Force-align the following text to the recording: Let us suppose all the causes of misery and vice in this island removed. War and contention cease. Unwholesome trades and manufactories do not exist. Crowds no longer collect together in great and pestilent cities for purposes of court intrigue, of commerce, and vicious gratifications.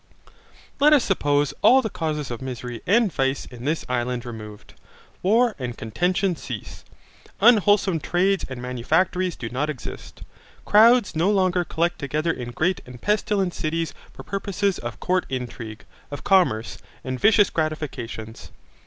Let 0.79 0.93
us 0.93 1.03
suppose 1.03 1.53
all 1.61 1.83
the 1.83 1.87
causes 1.91 2.31
of 2.31 2.41
misery 2.41 2.81
and 2.87 3.13
vice 3.13 3.45
in 3.45 3.65
this 3.65 3.85
island 3.87 4.25
removed. 4.25 4.73
War 5.21 5.53
and 5.59 5.77
contention 5.77 6.35
cease. 6.35 6.83
Unwholesome 7.39 7.99
trades 7.99 8.43
and 8.49 8.59
manufactories 8.59 9.35
do 9.35 9.47
not 9.51 9.69
exist. 9.69 10.23
Crowds 10.65 11.15
no 11.15 11.29
longer 11.29 11.63
collect 11.63 11.99
together 11.99 12.31
in 12.31 12.49
great 12.49 12.81
and 12.87 12.99
pestilent 12.99 13.53
cities 13.53 13.93
for 14.11 14.23
purposes 14.23 14.79
of 14.79 14.99
court 14.99 15.27
intrigue, 15.29 15.85
of 16.09 16.23
commerce, 16.23 16.79
and 17.03 17.19
vicious 17.19 17.51
gratifications. 17.51 18.49